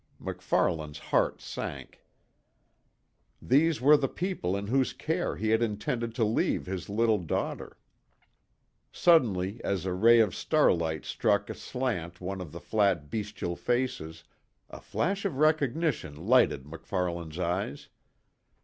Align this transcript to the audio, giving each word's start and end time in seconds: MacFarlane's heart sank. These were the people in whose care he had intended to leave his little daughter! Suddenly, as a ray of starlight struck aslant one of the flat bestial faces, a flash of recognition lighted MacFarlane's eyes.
MacFarlane's 0.19 0.97
heart 0.97 1.41
sank. 1.43 2.03
These 3.39 3.79
were 3.81 3.95
the 3.97 4.07
people 4.07 4.57
in 4.57 4.65
whose 4.65 4.93
care 4.93 5.35
he 5.37 5.49
had 5.49 5.61
intended 5.61 6.15
to 6.15 6.25
leave 6.25 6.65
his 6.65 6.89
little 6.89 7.19
daughter! 7.19 7.77
Suddenly, 8.91 9.61
as 9.63 9.85
a 9.85 9.93
ray 9.93 10.19
of 10.19 10.33
starlight 10.35 11.05
struck 11.05 11.51
aslant 11.51 12.19
one 12.19 12.41
of 12.41 12.51
the 12.51 12.59
flat 12.59 13.11
bestial 13.11 13.55
faces, 13.55 14.23
a 14.71 14.81
flash 14.81 15.23
of 15.23 15.37
recognition 15.37 16.15
lighted 16.15 16.65
MacFarlane's 16.65 17.37
eyes. 17.37 17.89